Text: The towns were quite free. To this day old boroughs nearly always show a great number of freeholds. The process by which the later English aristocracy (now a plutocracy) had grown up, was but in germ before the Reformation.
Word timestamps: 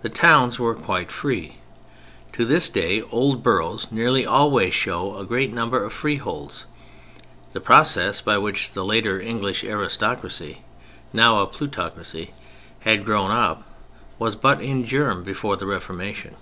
The 0.00 0.08
towns 0.08 0.58
were 0.58 0.74
quite 0.74 1.12
free. 1.12 1.58
To 2.32 2.44
this 2.44 2.68
day 2.68 3.00
old 3.12 3.44
boroughs 3.44 3.86
nearly 3.92 4.26
always 4.26 4.74
show 4.74 5.16
a 5.16 5.24
great 5.24 5.52
number 5.52 5.84
of 5.84 5.92
freeholds. 5.92 6.66
The 7.52 7.60
process 7.60 8.20
by 8.20 8.38
which 8.38 8.72
the 8.72 8.84
later 8.84 9.20
English 9.20 9.62
aristocracy 9.62 10.62
(now 11.12 11.38
a 11.38 11.46
plutocracy) 11.46 12.32
had 12.80 13.04
grown 13.04 13.30
up, 13.30 13.68
was 14.18 14.34
but 14.34 14.60
in 14.60 14.84
germ 14.84 15.22
before 15.22 15.54
the 15.56 15.66
Reformation. 15.66 16.34